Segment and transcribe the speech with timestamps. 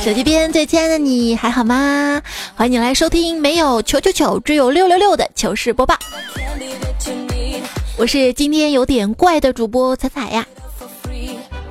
[0.00, 2.22] 手机边最亲爱的你还好吗？
[2.54, 5.96] 欢迎你来收听没有九九九只有六六六的糗事播报。
[7.96, 10.46] 我是今天有点怪的主播彩彩呀。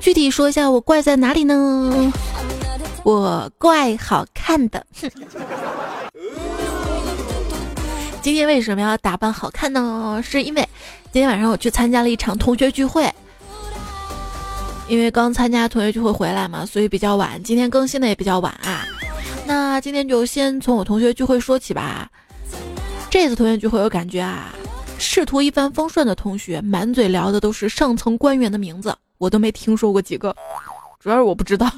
[0.01, 2.13] 具体说一下我怪在哪里呢？
[3.03, 4.85] 我怪好看的。
[5.01, 5.09] 哼
[8.21, 10.21] 今天为什么要打扮好看呢？
[10.23, 10.67] 是因为
[11.13, 13.09] 今天晚上我去参加了一场同学聚会。
[14.87, 17.41] 因为刚参加同学聚会回来嘛，所以比较晚。
[17.43, 18.85] 今天更新的也比较晚啊。
[19.45, 22.09] 那今天就先从我同学聚会说起吧。
[23.09, 24.53] 这次同学聚会，我感觉啊，
[24.97, 30.35] 仕途一帆风顺的同学，满嘴聊的都是上层官员的名字，我都没听说过几个，
[30.99, 31.69] 主要是我不知道。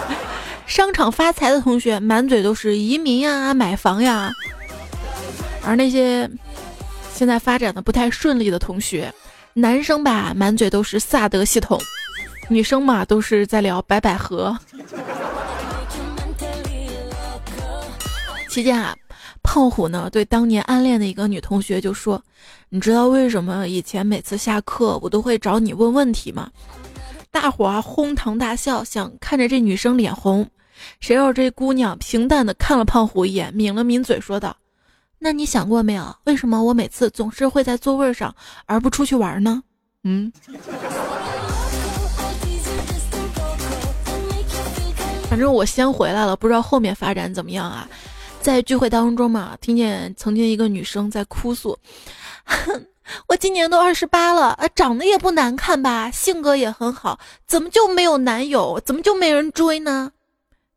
[0.66, 4.30] 商场发财的同学，满嘴都是移民呀、买房呀。
[5.64, 6.28] 而那些
[7.14, 9.12] 现在发展的不太顺利的同学，
[9.54, 11.80] 男生吧，满嘴都是萨德系统。
[12.48, 14.56] 女生嘛，都是在聊白百合。
[18.48, 18.96] 期间啊，
[19.42, 22.20] 胖虎呢对当年暗恋的一个女同学就说
[22.70, 26.50] ：“你知道为什么以前每次下课我都会找你问问题吗？”
[27.30, 30.48] 大伙儿哄堂大笑，想看着这女生脸红。
[30.98, 34.56] 谁料这姑娘平淡的看了胖虎一眼，抿了抿嘴，说道
[35.20, 39.62] ：“那你想过没有，为什么我每次总是会在座位上，而不出去玩呢？”
[40.04, 40.32] 嗯。
[45.38, 47.88] 反正我先回来了，不知道后面发展怎么样啊？
[48.42, 51.78] 在聚会当中嘛，听见曾经一个女生在哭诉
[53.28, 58.82] ：“我今年都二十八了，啊，长得也不难看吧，性格也很好，怎么就没有男友？
[58.84, 60.10] 怎么就没人追呢？”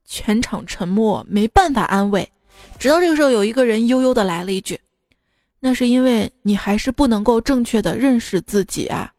[0.06, 2.32] 全场沉默，没办法安慰。
[2.78, 4.80] 直到这个时候，有一个人悠悠的来了一句
[5.60, 9.12] ：“那是因为你还是不能够正确的认识自己啊。”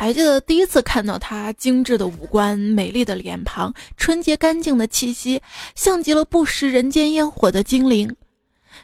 [0.00, 5.42] 还记得第一次看到她精致的五官、美丽的脸庞、纯洁干净的气息，
[5.74, 8.16] 像极了不食人间烟火的精灵。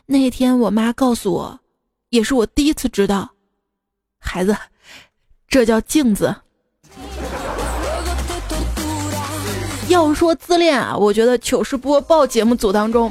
[0.05, 1.59] 那天我妈告诉我，
[2.11, 3.31] 也是我第一次知道，
[4.21, 4.55] 孩子，
[5.49, 6.37] 这叫镜子。
[9.89, 13.11] 要说自恋啊，我觉得糗事播报节目组当中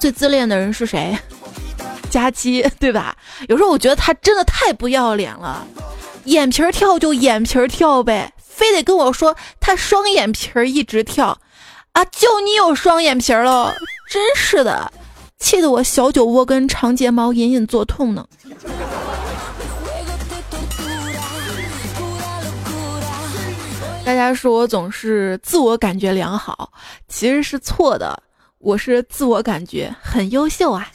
[0.00, 1.16] 最自恋的人是谁？
[2.10, 3.16] 佳期，对吧？
[3.48, 5.64] 有时候我觉得他真的太不要脸了。
[6.26, 11.38] 眼皮儿跳就眼皮儿跳呗，非得跟我说他双眼皮儿一直跳，
[11.92, 13.74] 啊，就你有双眼皮儿了，
[14.10, 14.92] 真是的，
[15.38, 18.26] 气得我小酒窝跟长睫毛隐隐作痛呢。
[24.04, 26.70] 大家说我总是自我感觉良好，
[27.08, 28.20] 其实是错的，
[28.58, 30.88] 我是自我感觉很优秀啊。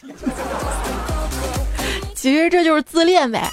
[2.15, 3.49] 其实这就是自恋呗。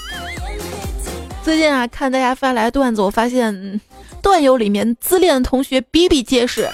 [1.49, 3.81] 最近啊，看大家发来段子，我发现
[4.21, 6.69] 段友里面自恋的同学比比皆是。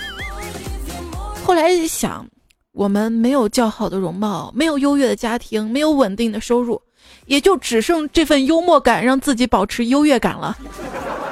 [1.45, 2.27] 后来想，
[2.73, 6.83] 我们没有较好的容貌，没有优越的家庭，没有稳定的收入，
[7.27, 10.59] 也就只剩这份幽默感，让自己保持优越感了，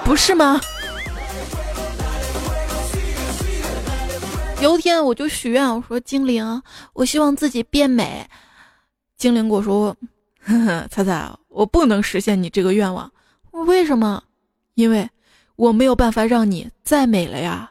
[0.04, 0.60] 不是吗？
[4.60, 8.24] 有一天我就许愿，我说精灵，我希望自己变美。
[9.18, 9.96] 精灵跟我说
[10.46, 13.10] ：“呵呵，彩彩，我不能实现你这个愿望。”
[13.52, 14.22] 为什么？
[14.74, 15.08] 因为
[15.56, 17.70] 我没有办法让你再美了呀。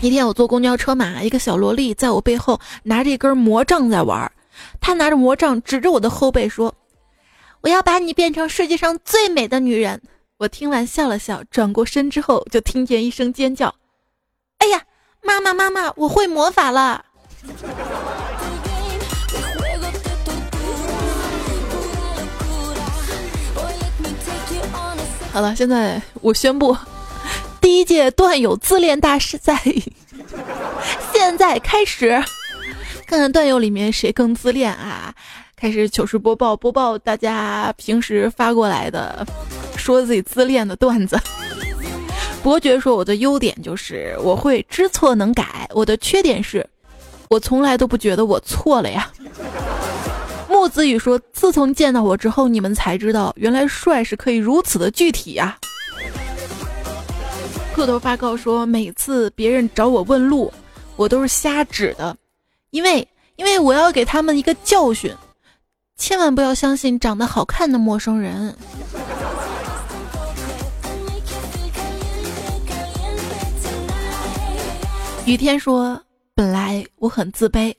[0.00, 4.30] 一天我坐公交车嘛，一个小萝莉在我背后拿着一根魔杖在玩，
[4.80, 6.74] 她拿着魔杖指着我的后背说
[7.62, 10.02] ：“我要把你变成世界上最美的女人。”
[10.36, 13.74] 我听完笑了笑，转过身之后就听见一声尖叫
[14.58, 14.82] ：“哎呀，
[15.22, 17.06] 妈妈妈妈，我会魔法了！”
[25.34, 26.76] 好了，现在我宣布，
[27.60, 29.60] 第一届段友自恋大师赛
[31.12, 32.22] 现在开始，
[33.04, 35.12] 看看段友里面谁更自恋啊！
[35.56, 39.26] 开始糗事播报，播报大家平时发过来的
[39.76, 41.18] 说自己自恋的段子。
[42.40, 46.64] 伯爵说我的优点就是我会知错能改，我的缺点是，
[47.28, 49.10] 我从来都不觉得我错了呀。
[50.64, 55.58] 木子雨说：“自从见到我之后，你们才知道原来帅是可以如此的具体呀。”
[57.76, 60.50] 个头发告说：“每次别人找我问路，
[60.96, 62.16] 我都是瞎指的，
[62.70, 63.06] 因为
[63.36, 65.14] 因为我要给他们一个教训，
[65.98, 68.56] 千万不要相信长得好看的陌生人。”
[75.26, 76.00] 雨天说
[76.34, 77.74] ：“本来我很自卑。”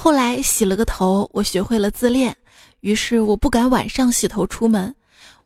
[0.00, 2.34] 后来洗了个头，我学会了自恋。
[2.80, 4.94] 于是我不敢晚上洗头出门，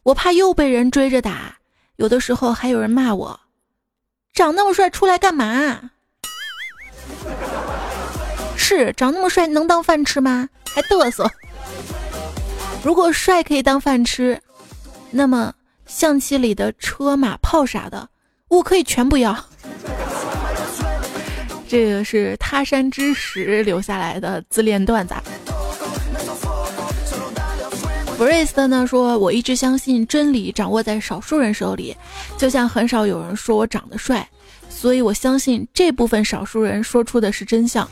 [0.02, 1.56] 我怕又被人追着打。
[1.96, 3.40] 有的时候还有人骂我，
[4.34, 5.90] 长那么帅出来干嘛？
[8.54, 10.46] 是长那么帅能当饭吃吗？
[10.66, 11.26] 还嘚瑟。
[12.84, 14.38] 如果帅可以当饭吃，
[15.10, 15.55] 那么
[15.87, 18.06] 象棋里的车马炮啥的，
[18.48, 19.34] 我可以全不要。
[21.72, 25.14] 这个是他山之石留下来的自恋段子。
[28.14, 31.96] 弗瑞斯呢说：“我一直相信真理掌握在少数人手里，
[32.36, 34.28] 就像很少有人说我长得帅，
[34.69, 37.88] 所以我相信这部分少数人说出的是真相。”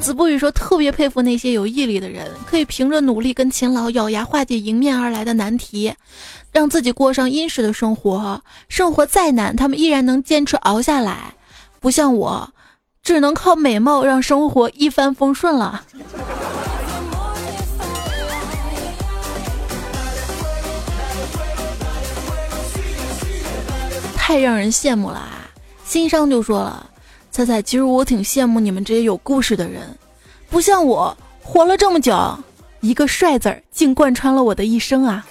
[0.00, 5.92] 子不语说：“特别佩服那些有毅力的人，可以凭着努力跟勤劳咬牙化解迎面而来的难题，
[6.54, 8.40] 让自己过上殷实的生活。
[8.68, 11.34] 生活再难，他们依然能坚持熬下来，
[11.80, 12.48] 不像我，
[13.02, 15.84] 只能靠美貌让生活一帆风顺了。”
[24.16, 25.50] 太让人羡慕了啊！
[25.84, 26.88] 心伤就说了
[27.30, 29.82] ：“彩彩，其实我挺羡慕你们这些有故事的人，
[30.48, 32.38] 不像我活了这么久，
[32.80, 35.26] 一个帅字儿竟贯穿了我的一生啊！”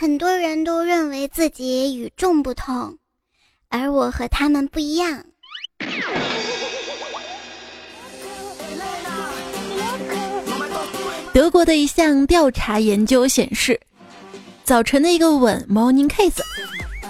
[0.00, 2.96] 很多人都认为自己与众不同，
[3.68, 5.22] 而我和他们不一样。
[11.34, 13.78] 德国的一项调查研究显示。
[14.64, 16.40] 早晨的一个吻 （morning kiss）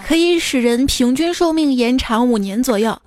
[0.05, 3.01] 可以使人平均寿命延长五年左右。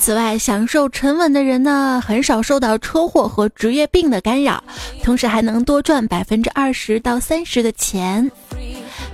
[0.00, 4.64] 此外，享受晨吻的人呢，很少受到车祸和职业病的干扰，
[5.04, 8.28] 同时还能多赚百分之二十到三十的钱。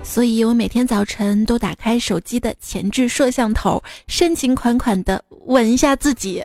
[0.04, 6.44] 所以我每天早晨都打开手机的前置摄像头，深情款款的吻一下自己。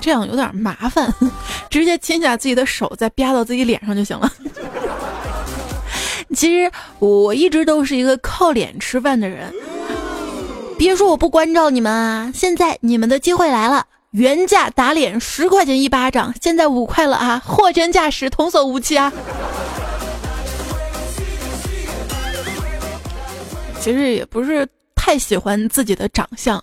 [0.00, 1.12] 这样有点麻烦，
[1.68, 4.32] 直接亲下自己的手，再啪到自己脸上就行了。
[6.34, 6.70] 其实
[7.00, 9.52] 我一直都是一个靠脸吃饭的人，
[10.78, 12.32] 别说我不关照你们啊！
[12.34, 17.40] 现在你们的机会来了，原价打脸十块钱一巴掌，现在五块了啊！
[17.46, 19.12] 货真价实，童叟无欺啊！
[23.80, 24.66] 其实也不是
[24.96, 26.60] 太喜欢自己的长相。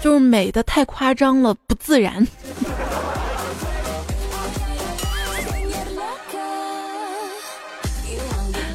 [0.00, 2.24] 就是美的太夸张了，不自然。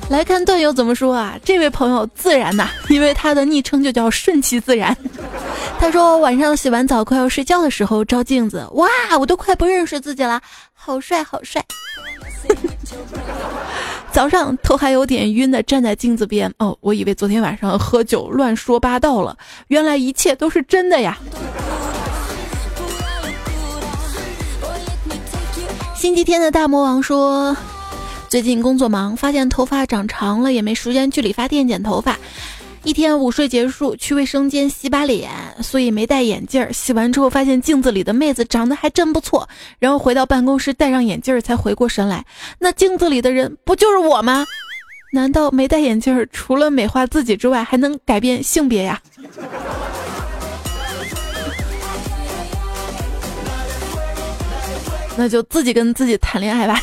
[0.07, 1.37] 来看段友怎么说啊？
[1.43, 4.95] 这位朋友自然呐，因为他的昵称就叫顺其自然。
[5.79, 8.87] 他说晚上洗完澡快要睡觉的时候照镜子，哇，
[9.19, 10.39] 我都快不认识自己了，
[10.73, 11.63] 好帅好帅。
[14.11, 19.35] 早上头还有点晕的站在镜子边，哦，我以为昨天晚上喝酒乱说八道了，
[19.67, 21.17] 原来一切都是真的呀。
[25.95, 27.57] 星期天的大魔王说，
[28.35, 32.19] 最近工作忙，发现头发长长了，也没时间去理发店剪头发。
[32.83, 36.67] 一天午睡结束，去卫生间洗把脸，所以没戴眼镜。
[36.73, 39.47] 洗完之后发现镜子里的妹子长得还真不错，
[39.79, 42.25] 然后回到办公室戴上眼镜才回过神来，
[42.59, 44.45] 那镜子里的人不就是我吗？
[45.13, 49.01] 难道没戴眼镜除了美化自己之外还能改变性别呀？
[55.15, 56.81] 那就自己跟自己谈恋爱吧。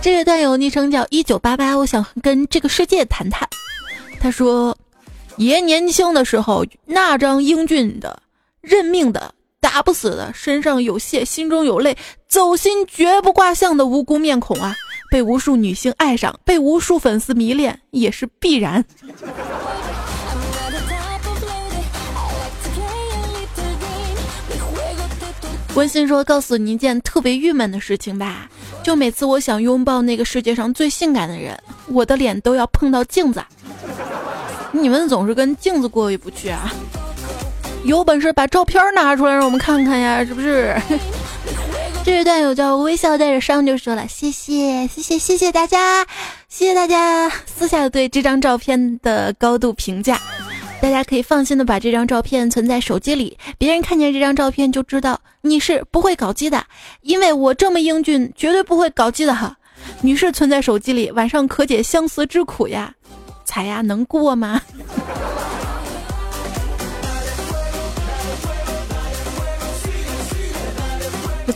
[0.00, 3.48] 这位段友昵称叫一九八八，我想跟这个世界谈谈。
[4.20, 4.76] 他说。
[5.36, 8.20] 爷年轻的时候，那张英俊的、
[8.60, 14.74] 认命的、打不死的、身上有血、心中有泪、走心绝不挂相的无辜面孔啊，
[15.12, 18.84] 被无数女性爱上，被无数粉丝迷恋，也是必然。
[25.76, 28.50] 温馨说：“告诉你一件特别郁闷的事情吧，
[28.82, 31.58] 就每次我想拥抱那个世界上最性感的人，
[31.88, 33.42] 我的脸都要碰到镜子。”
[34.70, 36.72] 你们总是跟镜子过意不去啊！
[37.84, 40.76] 有本事把照片拿出来让我们看看呀，是不是？
[42.04, 46.04] 这位段友叫微笑带着伤就说了：“谢谢，谢谢，谢谢大家，
[46.48, 50.20] 谢谢大家私下对这张照片的高度评价。
[50.80, 56.64] 大家可以放心的把这张照片存在手机里，别人看见这张照片就知道你是不会搞基的，
[57.02, 59.56] 因为我这么英俊，绝对不会搞基的哈。
[60.00, 62.94] 女士存在手机里，晚上可解相思之苦呀。”
[63.44, 64.60] 彩呀，能过吗？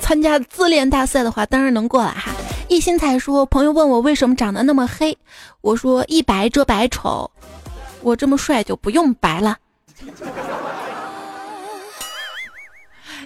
[0.01, 2.33] 参加自恋大赛的话，当然能过了哈。
[2.69, 5.17] 一心才说，朋友问我为什么长得那么黑，
[5.61, 7.31] 我说一白遮百丑，
[8.03, 9.57] 我这么帅就不用白了。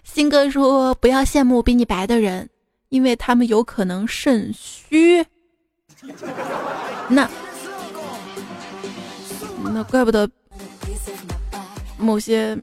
[0.04, 2.48] 新哥说不要羡慕比你白的人，
[2.88, 5.24] 因为他们有可能肾虚。
[7.08, 7.28] 那
[9.72, 10.28] 那怪不得
[11.98, 12.56] 某些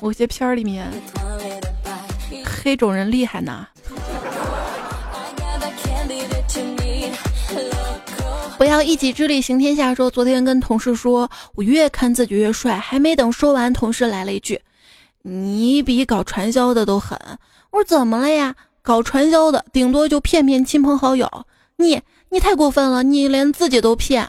[0.00, 0.90] 某些片儿里面
[2.44, 3.66] 黑种人厉害呢。
[8.56, 9.94] 不要一己之力行天下。
[9.94, 14.60] 说昨天跟同事说，我越看自己越帅，还没等说完，同事来了一句
[15.22, 17.18] ：“你比搞传销的都狠。”
[17.70, 18.54] 我说：“怎么了呀？
[18.82, 21.28] 搞传销的顶多就骗骗亲朋好友，
[21.76, 24.28] 你你太过分了，你连自己都骗。”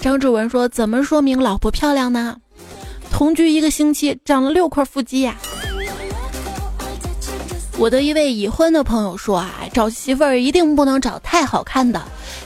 [0.00, 2.38] 张志文说：“怎么说明老婆漂亮呢？
[3.10, 5.36] 同居一个星期，长了六块腹肌呀。”
[7.80, 12.02] 我的一位已婚的朋友说啊，找媳妇儿一定不能找太好看的，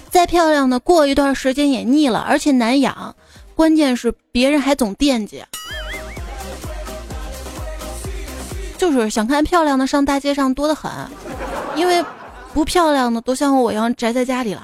[0.08, 3.12] 再漂亮的过一段时间也腻了，而且难养。
[3.56, 5.42] 关键是别人还总惦记，
[8.78, 10.88] 就是想看漂亮的上大街上多得很，
[11.74, 12.04] 因为
[12.52, 14.62] 不漂亮的都像我一样宅在家里了。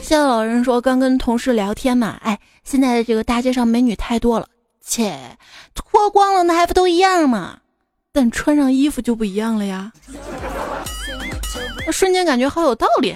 [0.00, 4.46] 现在老人说刚跟同事聊天嘛，哎，现在的这个大街上美女太多了，
[4.84, 5.36] 切，
[5.74, 7.58] 脱光了那还不都一样吗？
[8.16, 9.92] 但穿上衣服就不一样了呀！
[11.86, 13.14] 我瞬间感觉好有道理。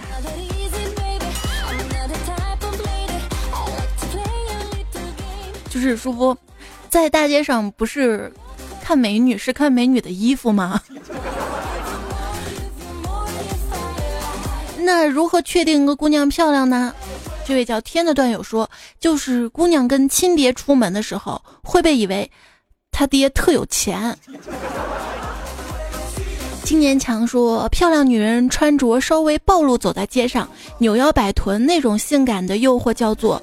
[5.70, 6.36] 就是舒服，
[6.90, 8.30] 在大街上不是
[8.84, 10.78] 看美女，是看美女的衣服吗？
[14.80, 16.94] 那如何确定一个姑娘漂亮呢？
[17.46, 18.68] 这位叫天的段友说，
[19.00, 22.30] 就是姑娘跟亲爹出门的时候，会被以为。
[22.90, 24.16] 他爹特有钱。
[26.62, 33.42] 青年强说：“漂亮女人穿着稍微暴露走在街上，扭腰摆臀那种性感的诱惑叫做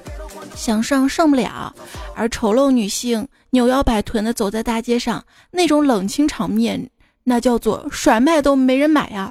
[0.54, 1.70] 想上上不了；
[2.14, 6.88] 而丑陋女性扭腰摆臀的走在大街上，那种冷清场面，
[7.24, 9.30] 那叫做甩卖都没人买呀。”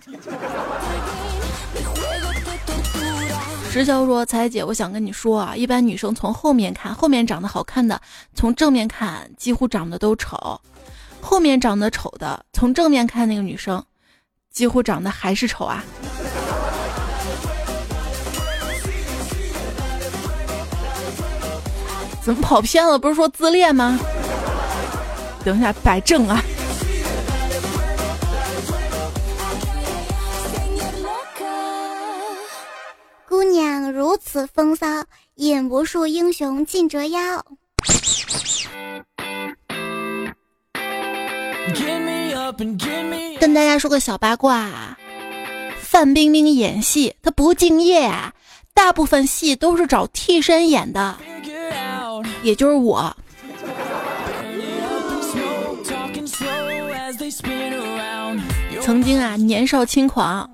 [3.78, 8.02] 石潇说：“彩姐，我想跟你说啊，一般女生从后面看，后面长得好看的，
[8.34, 10.60] 从正面看几乎长得都丑；
[11.22, 13.86] 后面长得丑的，从正面看那个女生，
[14.52, 15.84] 几乎长得还是丑啊。”
[22.24, 22.98] 怎么跑偏了？
[22.98, 24.00] 不是说自恋吗？
[25.46, 26.42] 等一下，摆正啊！
[33.92, 34.86] 如此风骚，
[35.36, 37.20] 引不数英雄尽折腰。
[43.40, 44.98] 跟大家说个小八卦，
[45.80, 48.34] 范冰冰演戏她不敬业啊，
[48.74, 51.18] 大部分戏都是找替身演的，
[52.44, 53.16] 也就是我。
[58.82, 60.50] 曾经啊，年少轻狂。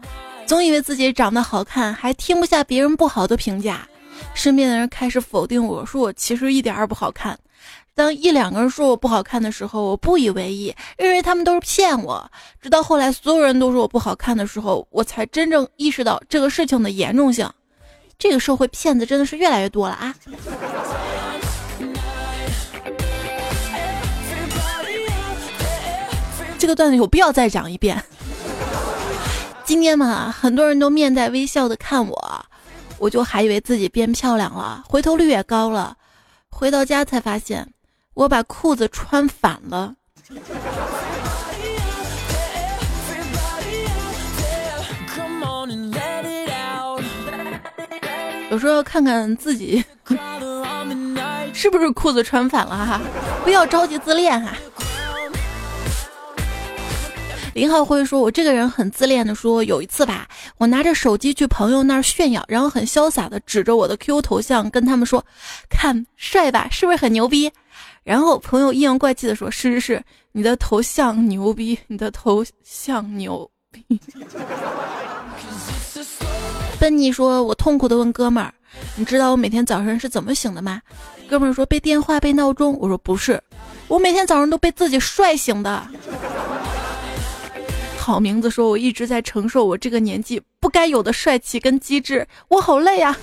[0.45, 3.87] 总以为自己长得好看，还听不下别人不好的评价，
[4.33, 7.37] 身边的人开始否定我说我其实一点儿也不好看。
[7.95, 12.29] 当一两个人说我不好看的时候，我不以为意，认为他们都是骗我。
[12.61, 17.49] 直到后来所有人都说我不好看的时候，我才真正意识到这个事情的严重性。
[18.19, 20.15] 这个社会骗子真的是越来越多了啊！
[26.57, 28.03] 这个段子有必要再讲一遍。
[29.65, 32.45] 今天嘛，很多人都面带微笑的看我，
[32.97, 35.95] 我就还以为自己变漂亮了，回头率也高了。
[36.49, 37.67] 回到家才发现，
[38.13, 39.95] 我把裤子穿反了。
[48.51, 49.83] 有时候看看自己
[51.53, 53.01] 是不是裤子穿反了哈，
[53.43, 54.53] 不要着急自恋哈。
[57.53, 65.23] 林浩辉说：“我这个人很自恋的，说有一次吧，我拿着手机去朋友那儿炫耀，然后很潇洒的指着我的 QQ 头像跟他们说，
[65.69, 67.51] 看帅吧，是不是很牛逼？
[68.03, 73.85] 然后朋友阴阳怪气的说：是是是，你的头像牛逼，你的头像牛逼。
[76.79, 78.51] 笨妮说：我痛苦的问哥们儿，
[78.95, 80.81] 你知道我每天早上是怎么醒的吗？
[81.29, 82.75] 哥们儿说：被电话，被闹钟。
[82.79, 83.39] 我说不是，
[83.87, 85.87] 我每天早上都被自己帅醒的。”
[88.03, 93.17] 好名字，说我一直在承受我这个年纪不该有的帅气跟机智，我好累呀！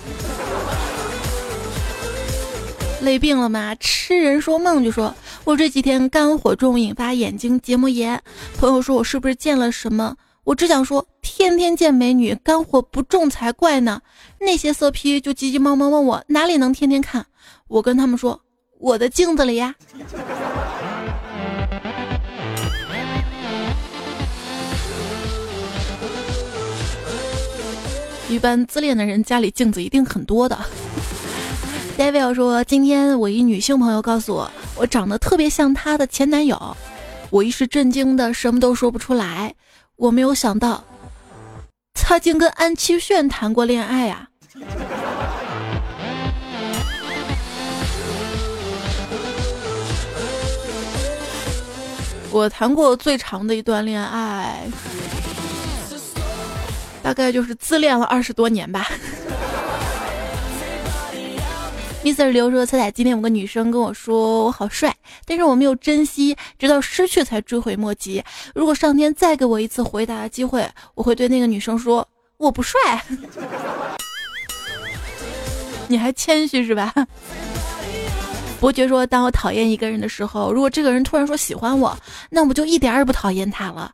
[3.03, 3.75] 累病了吗？
[3.75, 8.19] 痴人说梦就说我这几天肝火重，引发眼睛结膜炎。
[8.59, 10.17] 朋友说我是不是见了什么？
[10.45, 14.01] 我只想说，天天见美女，肝火不重才怪呢。
[14.39, 17.27] 那些色批就急急忙忙问我哪里能天天看，
[17.69, 18.41] 我跟他们说
[18.79, 19.75] 我的镜子里呀。
[28.31, 30.57] 一般自恋的人家里镜子一定很多的。
[31.99, 36.77] David 说：“今天我一女性朋友告诉我，我长得特别像她的前男友，
[37.31, 39.53] 我一时震惊的什么都说不出来。
[39.97, 40.85] 我没有想到，
[41.93, 44.29] 他竟跟安七炫谈过恋爱啊！
[52.31, 54.67] 我谈过最长的一段恋爱，
[57.03, 58.89] 大概就是自恋了二十多年吧。”
[62.03, 62.31] Mr.
[62.31, 64.95] 刘说：“彩彩，今天有个女生跟我说我好帅，
[65.27, 68.25] 但是我没有珍惜，直到失去才追悔莫及。
[68.55, 72.07] 如果上天再给我一次回答的机会，我会对那个女生说
[72.39, 72.79] 我不帅。
[75.89, 76.95] 你还谦虚是吧？”
[78.61, 81.95] 伯爵说：“当我讨厌一个人的时候，如果这个人突然说喜欢我，
[82.31, 83.93] 那我就一点也不讨厌他了。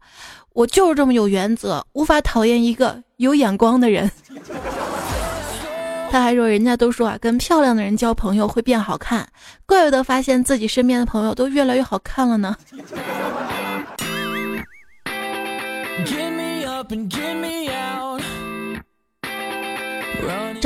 [0.56, 4.10] 我就是这么有原则，无法讨厌一个有眼光的人。”
[6.10, 9.28] 他还说：“人家都说啊，跟漂亮的人交朋友会变好看，
[9.66, 12.56] 怪不得发现自己身边的朋友都越来越好看了呢。”
[16.06, 17.85] give me up and give me up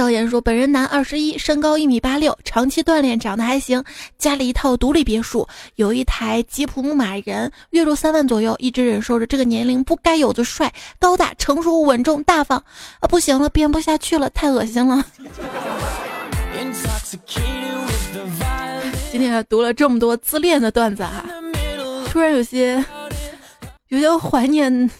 [0.00, 3.84] 赵岩说：“本人男，二十一，身高一米八六，长期锻炼，长得还行，
[4.16, 12.64] 家里一套独立别墅，有一台吉普牧马人，月入三万左右，一直忍受着这个年龄不该有的帅，高大成熟稳重大方。
[13.00, 15.04] 啊，不行了，编不下去了，太恶心了。
[19.12, 21.26] 今天读了这么多自恋的段子哈，
[22.08, 22.82] 突然有些
[23.88, 24.90] 有些怀念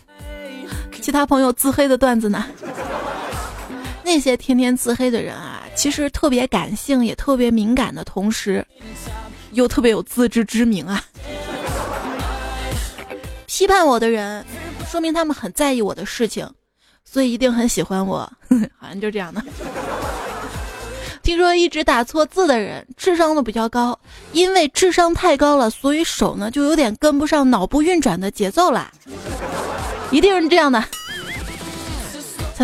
[1.01, 2.45] 其他朋友自黑的段子呢。”
[4.13, 8.67] 那些天天自黑的人啊，其实特别感性，也特别敏感的同时，
[9.53, 11.01] 又特别有自知之明啊。
[13.47, 14.45] 批判我的人，
[14.91, 16.45] 说明他们很在意我的事情，
[17.05, 18.29] 所以一定很喜欢我。
[18.81, 19.41] 好像就这样的。
[21.23, 23.97] 听说一直打错字的人，智商都比较高，
[24.33, 28.91] 因为智商太高了，所以手呢就有点跟不上脑部运转的节奏了。
[30.11, 30.83] 一定是这样的。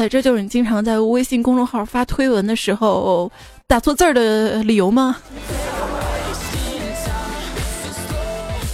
[0.09, 3.33] 这就是你经常在微信公众号发推文的时候
[3.67, 5.17] 打错字儿的理由吗？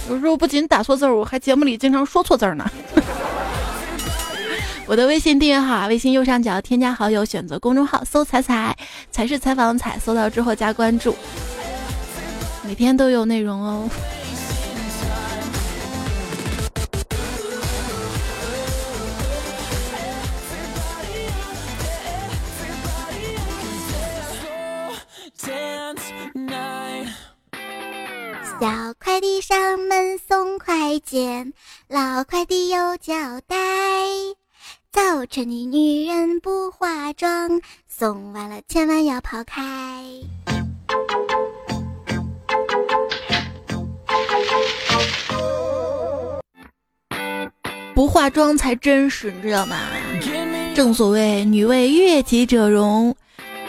[0.09, 2.69] 有时候不仅打错字儿，我还节目里经常说错字儿呢。
[4.85, 8.75] 我的微信订阅号，微信右上角添加好友，选择公众号搜“彩彩”，
[9.09, 11.15] 才是采访彩，搜到之后加关注，
[12.67, 13.89] 每天都有内容哦。
[29.13, 31.53] 快递上门送快件，
[31.87, 33.55] 老快递有交代。
[34.91, 39.61] 早晨的女人不化妆，送完了千万要跑开。
[47.93, 49.77] 不化妆才真实，你知道吗？
[50.73, 53.15] 正所谓女为悦己者容。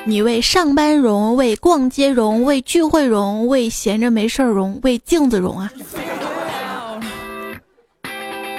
[0.07, 5.73] 你为上班容，为逛街容，为聚会容，为闲着没事儿容，为镜子容啊！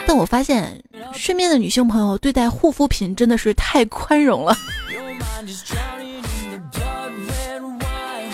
[0.08, 4.58] 但我发现身边的女性朋友对待护肤品真的是太宽容了。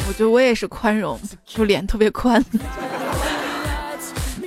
[0.08, 2.44] 我觉得我也是宽容，就脸特别宽。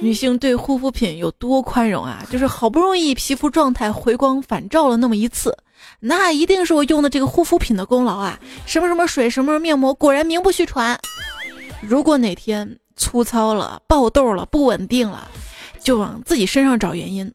[0.04, 2.22] 女性对护肤品有多宽容啊？
[2.30, 5.56] 就是好不容易皮肤状态回光返照了那么一次。
[5.98, 8.38] 那一定是我用的这个护肤品的功劳啊！
[8.66, 10.98] 什么什么水，什么什么面膜，果然名不虚传。
[11.80, 15.26] 如果哪天粗糙了、爆痘了、不稳定了，
[15.82, 17.32] 就往自己身上找原因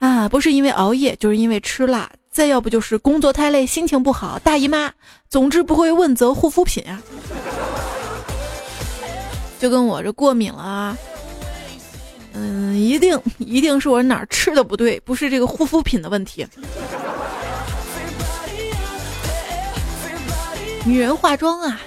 [0.00, 0.28] 啊！
[0.28, 4.90] 不是因为熬夜，就是因为吃辣，再要不就是工作太累、心情不好、大姨妈，
[5.28, 7.00] 总之不会问责护肤品啊。
[9.60, 10.98] 就跟我这过敏了啊，
[12.34, 16.46] 嗯，一定一定是我哪儿吃的不对，不是这个护肤品的问题。
[20.84, 21.80] 女人化妆啊，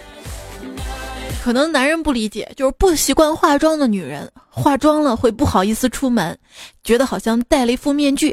[1.43, 6.37] 可能男人不理解，就是不习惯化妆的女人，化妆了会不好意思出门，
[6.83, 8.31] 觉得好像戴了一副面具；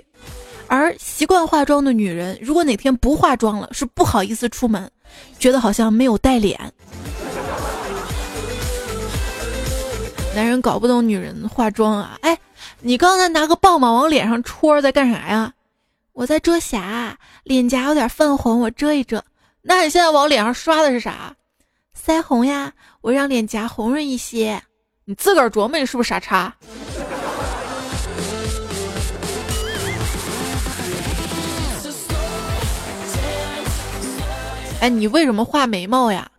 [0.68, 4.88] 而习惯化妆的女人，如果哪天不化妆了，是不好意思出门，
[5.38, 6.56] 觉得好像没有带脸。
[10.34, 12.38] 男人搞不懂女人化妆啊，哎，
[12.80, 15.52] 你刚才拿个棒棒往脸上戳，在干啥呀？
[16.14, 19.22] 我在遮瑕，脸颊有点泛红，我遮一遮。
[19.60, 21.34] 那你现在往脸上刷的是啥？
[21.94, 24.62] 腮红呀，我让脸颊红润一些。
[25.04, 26.54] 你自个儿琢磨，你是不是傻叉？
[34.80, 36.30] 哎，你为什么画眉毛呀？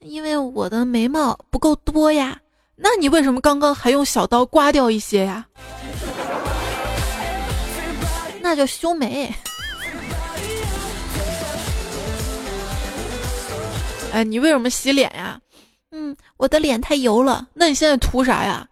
[0.00, 2.40] 因为我的眉毛不够多呀。
[2.82, 5.46] 那你为什么刚刚还用小刀刮掉一些呀？
[8.40, 9.32] 那叫修眉。
[14.12, 15.38] 哎，你为什么洗脸呀？
[15.92, 17.46] 嗯，我的脸太油了。
[17.52, 18.66] 那你现在涂啥呀？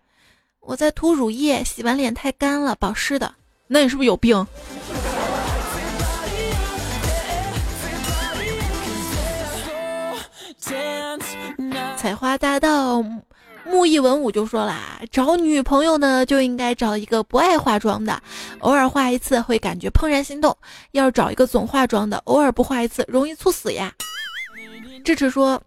[0.61, 3.33] 我在涂乳液，洗完脸太干了，保湿的。
[3.67, 4.47] 那你是不是有病？
[11.97, 13.03] 采花大盗
[13.69, 18.21] 木易文武就说啦，找女朋友呢就应该找一个不爱化妆的，
[18.61, 20.51] 偶尔化一次会感觉怦然心动；
[20.93, 23.93] 要是找一个总化妆的，偶尔不化一次容易猝死呀。
[25.05, 25.61] 智齿说，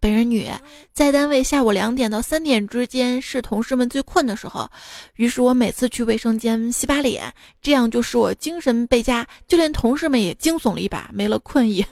[0.00, 0.48] 本人女，
[0.92, 4.68] 在单位下午两点到三点之间是同事们最困的时候，
[5.14, 11.86] 于是我每次去卫生间洗把脸，这样就使我精神倍加，就连同事们也惊悚了一把，没了困意。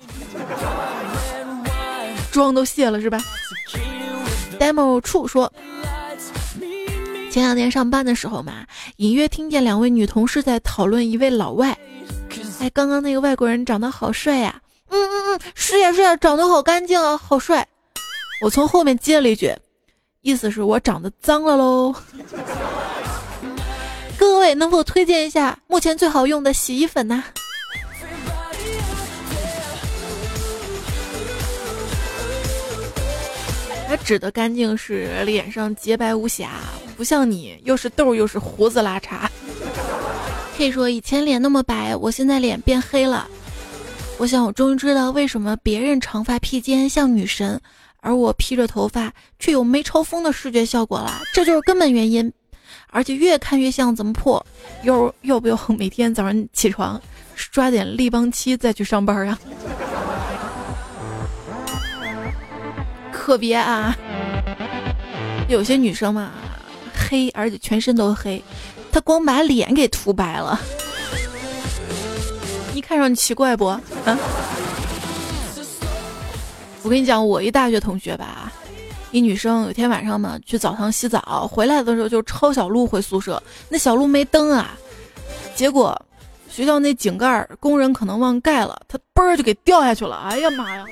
[2.31, 3.19] 妆都卸了是吧
[4.59, 5.53] ？demo 处说，
[7.31, 8.65] 前两天上班的时候嘛，
[8.97, 11.77] 隐约听见两位女同事在讨论一位老外。
[12.61, 14.61] 哎，刚刚那个外国人长得好帅呀！
[14.91, 17.67] 嗯嗯嗯，是呀是呀，长得好干净啊，好帅。
[18.43, 19.55] 我从后面接了一句，
[20.23, 21.95] 意思是我长得脏了喽。
[24.17, 27.23] 各位能否推荐一下目前最好用的洗衣粉呢？
[33.89, 36.51] 他指的干净是脸上洁白无瑕，
[36.95, 39.27] 不像你又是痘又是胡子拉碴。
[40.59, 43.27] 可以说以前脸那么白，我现在脸变黑了。
[44.19, 47.59] 我想我终于知道为什么别人长发披肩像女神，
[48.01, 52.31] 而我披着头发却有没超风的视觉效果了，这就是根本原因。
[52.91, 54.45] 而且越看越像，怎么破？
[54.83, 57.01] 要要不要每天早上起床
[57.35, 59.39] 刷点立邦漆再去上班呀？
[63.29, 63.95] 特别啊，
[65.51, 66.31] 有些女生嘛，
[66.95, 68.43] 黑而且全身都黑，
[68.91, 70.59] 她光把脸给涂白了，
[72.73, 73.67] 你看上去奇怪不？
[73.67, 73.83] 啊？
[76.83, 78.51] 我跟你讲，我一大学同学吧，
[79.11, 84.71] 一女生有天晚上嘛去澡堂洗澡，回来的时候就抄小路回宿舍，那小路没灯啊，
[85.55, 85.95] 结果
[86.49, 90.83] 学校那井盖工人可能忘盖了，她嘣儿就给掉下去了，哎呀妈呀！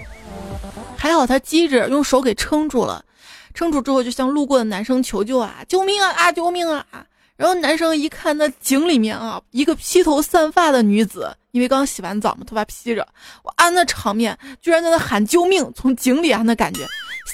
[0.97, 3.05] 还好他机智，用手给撑住了，
[3.55, 5.57] 撑住之后就向路过的男生求救啊！
[5.69, 6.33] 救命啊啊！
[6.33, 6.85] 救命啊！
[7.37, 13.07] 然后男生一看那井里面啊，一个披头散发的女子，因为刚洗完澡嘛，头发披着，
[13.43, 16.81] 哇，那场面居然在那喊救命，从井里啊那感觉，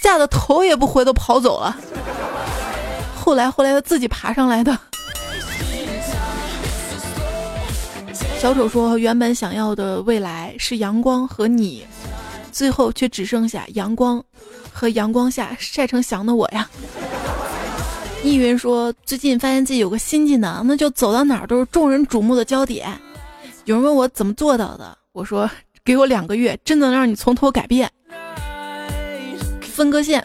[0.02, 1.76] 吓得头也不回的跑走了。
[3.16, 4.76] 后来后来他自己爬上来的。
[8.40, 11.86] 小丑说，原本想要的未来是阳光和你。
[12.52, 14.22] 最后却只剩下阳光，
[14.72, 16.68] 和阳光下晒成翔的我呀。
[18.22, 22.88] 易云说，最近发现自己有个新技能，那就走到哪儿都是众人瞩目的焦点。
[23.64, 25.50] 有人问我怎么做到的，我说
[25.84, 27.90] 给我两个月，真能让你从头改变。
[29.60, 30.22] 分割线，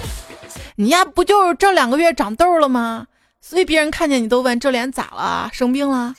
[0.76, 3.06] 你呀不就是这两个月长痘了吗？
[3.40, 6.14] 所以别人看见你都问这脸咋了，生病了？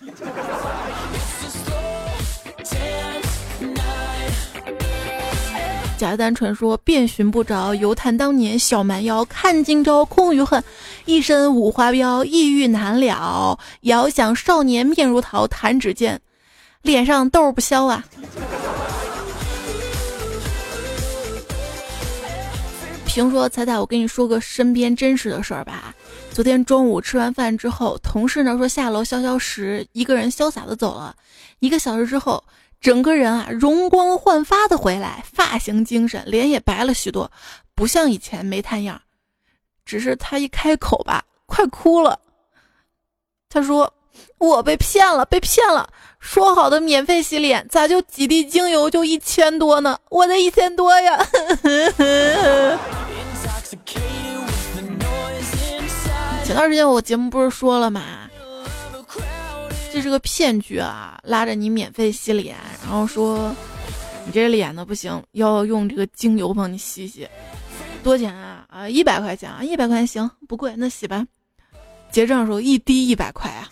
[6.00, 9.26] 假单纯说，遍寻不着，犹叹当年小蛮腰。
[9.26, 10.64] 看今朝空余恨，
[11.04, 13.60] 一身五花膘，意欲难了。
[13.82, 16.18] 遥想少年面如桃，弹指间，
[16.84, 18.02] 脸上痘不消啊。
[23.06, 25.94] 评说彩彩，我跟你说个身边真实的事儿吧。
[26.32, 31.14] 昨天中午吃完饭之后，同事呢说下楼消消食，一个人潇洒的走了。
[31.60, 32.42] 一个小时之后。
[32.80, 37.30] 整个人啊，容光焕发的回来，发型精神，脸也白了许多，
[37.76, 39.02] 不像以前没炭样。
[39.86, 42.20] 只是他一开口吧，快哭了。
[43.50, 43.92] 他说
[44.38, 45.90] ：“我被骗了，被骗了！
[46.20, 50.00] 说好的免费洗脸，咋就几滴精油就一千多呢？
[50.10, 51.18] 我的一千多呀！”
[56.46, 58.29] 前段时间我节目不是说了吗？
[59.92, 61.20] 这是个骗局啊！
[61.24, 63.54] 拉着你免费洗脸，然后说
[64.26, 67.28] 你这脸呢不行，要用这个精油帮你洗洗，
[68.04, 68.66] 多钱啊？
[68.70, 71.26] 啊，一百块钱啊，一百块钱行，不贵，那洗吧。
[72.12, 73.70] 结账的时候一滴一百块啊。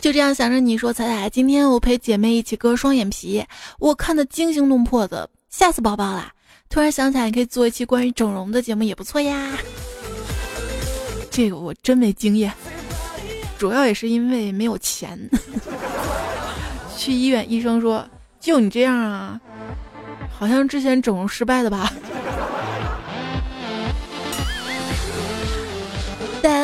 [0.00, 3.44] 就这样想着你说彩彩，今天我陪姐妹一起割双眼皮，
[3.78, 6.32] 我看的惊心动魄的，吓死宝宝了。
[6.70, 9.58] 突然想起来，你可以做一期关于整容的节目，也不错呀。
[11.28, 12.52] 这个我真没经验，
[13.58, 15.18] 主要也是因为没有钱。
[16.96, 19.40] 去医院，医生说就你这样啊，
[20.32, 21.92] 好像之前整容失败的吧。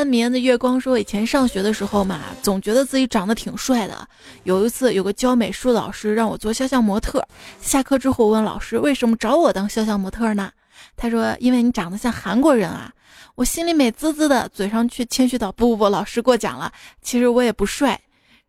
[0.07, 4.09] 安眠的月光说：“以前上学的时候嘛，总觉得自己长得挺帅的。
[4.45, 7.27] 有一次，有个教美术老师让我做肖像模特。
[7.61, 10.53] 下课之后问老师为什么找我当肖像模特呢？
[10.97, 12.93] 他说：因为你长得像韩国人啊。
[13.35, 16.73] 我心里美滋滋的，嘴上却谦虚道：不不不，老师过奖了。
[17.03, 18.01] 其实我也不帅。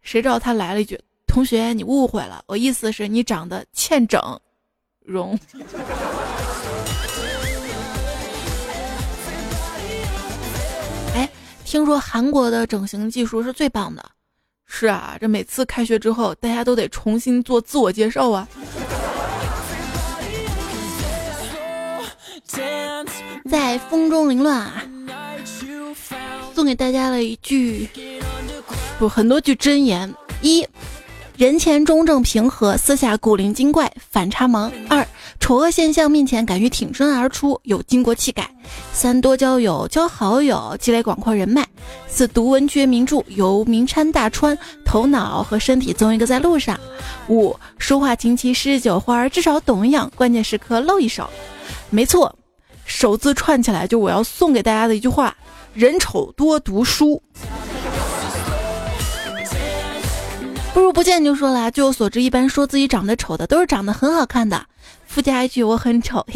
[0.04, 4.22] 谁知道他来了一句：同学，你误会了，我意思是你长得欠整
[5.04, 5.36] 容。”
[11.68, 14.02] 听说韩国的整形技术是最棒的，
[14.66, 18.48] 是啊，这每次开学之后，大家都得重新做自我介绍啊。
[23.50, 24.82] 在风中凌乱啊，
[26.56, 27.90] 送给大家了一句，
[28.98, 30.66] 不，很多句真言一。
[31.38, 34.72] 人前中正平和，私下古灵精怪，反差萌。
[34.90, 35.08] 二，
[35.40, 38.50] 丑恶现象面前敢于挺身而出，有巾帼气概。
[38.92, 41.64] 三，多交友，交好友，积累广阔人脉。
[42.08, 46.76] 四，读文学名著，游名山大川，头脑和身体总一个在路上。
[47.30, 51.30] 五，书画琴棋诗酒花，至少懂一样，关键时刻露一手。
[51.92, 52.36] 没错，
[52.84, 55.38] 首字串起来就我要送给大家的一句话：
[55.76, 57.22] 人丑多读书。
[60.78, 61.72] 不如不见就说了。
[61.72, 64.64] 据我所知，一般说自己长得丑的都是长得很好看的。
[65.08, 66.24] 附加一句，我很丑。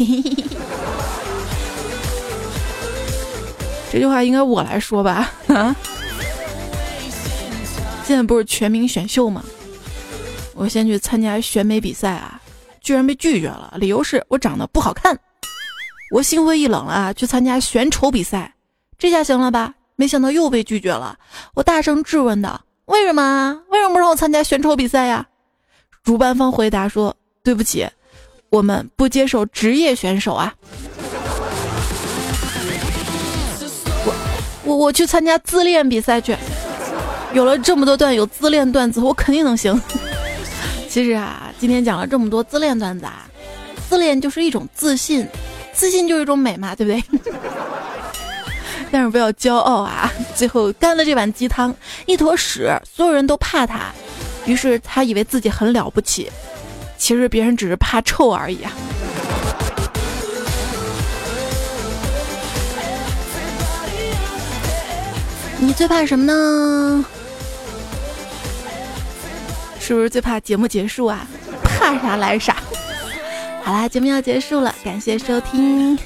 [3.92, 5.30] 这句话应该我来说吧？
[5.46, 5.76] 啊？
[8.04, 9.44] 现在不是全民选秀吗？
[10.56, 12.40] 我先去参加选美比赛啊，
[12.80, 15.16] 居然被拒绝了，理由是我长得不好看。
[16.10, 18.52] 我心灰意冷了啊，去参加选丑比赛，
[18.98, 19.72] 这下行了吧？
[19.94, 21.16] 没想到又被拒绝了。
[21.54, 22.60] 我大声质问道。
[22.86, 23.56] 为什么啊？
[23.68, 25.26] 为什么不让我参加选丑比赛呀？
[26.02, 27.88] 主办方回答说：“对不起，
[28.50, 30.52] 我们不接受职业选手啊。”
[34.04, 34.12] 我
[34.64, 36.36] 我我去参加自恋比赛去，
[37.32, 39.80] 有了这么多段有自恋段子，我肯定能行。
[40.90, 43.26] 其实啊，今天讲了这么多自恋段子啊，
[43.88, 45.26] 自恋就是一种自信，
[45.72, 47.00] 自信就是一种美嘛，对不对？
[48.92, 50.12] 但是不要骄傲啊！
[50.36, 51.74] 最后干了这碗鸡汤，
[52.04, 53.90] 一坨屎，所有人都怕他，
[54.44, 56.30] 于是他以为自己很了不起，
[56.98, 58.70] 其实别人只是怕臭而已啊！
[65.58, 67.04] 你最怕什么呢？
[69.80, 71.26] 是不是最怕节目结束啊？
[71.64, 72.56] 怕啥来啥！
[73.64, 75.98] 好啦，节目要结束了，感谢收听。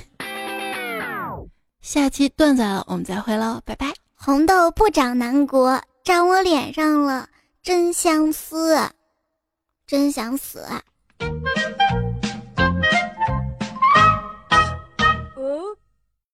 [1.86, 3.94] 下期段子了，我们再会喽，拜拜。
[4.16, 7.28] 红豆不长南国，粘我脸上了，
[7.62, 8.76] 真相思，
[9.86, 10.58] 真想死。
[10.62, 10.82] 啊！